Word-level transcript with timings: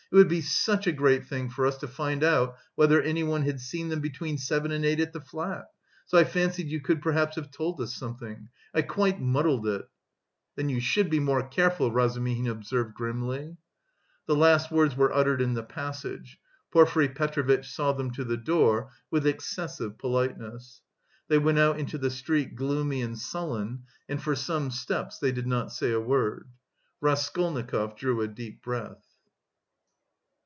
"It 0.00 0.16
would 0.16 0.28
be 0.28 0.42
such 0.42 0.86
a 0.86 0.92
great 0.92 1.24
thing 1.24 1.48
for 1.48 1.64
us 1.66 1.78
to 1.78 1.88
find 1.88 2.22
out 2.22 2.58
whether 2.74 3.00
anyone 3.00 3.44
had 3.44 3.62
seen 3.62 3.88
them 3.88 4.00
between 4.00 4.36
seven 4.36 4.70
and 4.70 4.84
eight 4.84 5.00
at 5.00 5.14
the 5.14 5.22
flat, 5.22 5.64
so 6.04 6.18
I 6.18 6.24
fancied 6.24 6.68
you 6.68 6.82
could 6.82 7.00
perhaps 7.00 7.36
have 7.36 7.50
told 7.50 7.80
us 7.80 7.94
something.... 7.94 8.50
I 8.74 8.82
quite 8.82 9.22
muddled 9.22 9.66
it." 9.66 9.88
"Then 10.54 10.68
you 10.68 10.80
should 10.80 11.08
be 11.08 11.18
more 11.18 11.42
careful," 11.48 11.90
Razumihin 11.90 12.46
observed 12.46 12.92
grimly. 12.94 13.56
The 14.26 14.36
last 14.36 14.70
words 14.70 14.94
were 14.94 15.14
uttered 15.14 15.40
in 15.40 15.54
the 15.54 15.62
passage. 15.62 16.38
Porfiry 16.72 17.08
Petrovitch 17.08 17.70
saw 17.72 17.94
them 17.94 18.10
to 18.10 18.24
the 18.24 18.36
door 18.36 18.90
with 19.10 19.26
excessive 19.26 19.96
politeness. 19.96 20.82
They 21.28 21.38
went 21.38 21.58
out 21.58 21.78
into 21.80 21.96
the 21.96 22.10
street 22.10 22.54
gloomy 22.54 23.00
and 23.00 23.18
sullen, 23.18 23.84
and 24.10 24.22
for 24.22 24.36
some 24.36 24.70
steps 24.70 25.18
they 25.18 25.32
did 25.32 25.46
not 25.46 25.72
say 25.72 25.90
a 25.90 25.98
word. 25.98 26.50
Raskolnikov 27.00 27.96
drew 27.96 28.20
a 28.20 28.28
deep 28.28 28.62
breath. 28.62 29.02